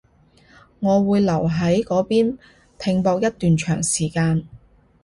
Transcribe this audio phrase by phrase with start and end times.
[0.79, 2.35] 我會留喺嗰邊
[2.79, 4.47] 拼搏一段長時間